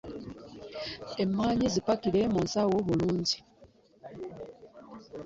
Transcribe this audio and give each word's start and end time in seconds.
Emwanyi 1.23 1.65
zipakire 1.73 2.21
mu 2.33 2.39
nsawo 2.45 2.77
bulungi. 2.87 3.35